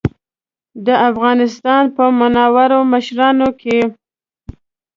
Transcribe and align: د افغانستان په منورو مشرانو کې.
د 0.85 0.87
افغانستان 1.09 1.83
په 1.95 2.03
منورو 2.19 2.79
مشرانو 2.93 3.49
کې. 3.61 3.79